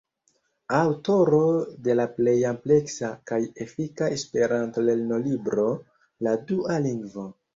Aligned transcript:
Aŭtoro 0.75 1.41
de 1.87 1.95
la 1.99 2.05
plej 2.13 2.33
ampleksa 2.53 3.11
kaj 3.31 3.39
efika 3.67 4.09
esperanto-lernolibro, 4.15 5.69
"La 6.29 6.35
dua 6.53 6.83
lingvo". 6.87 7.29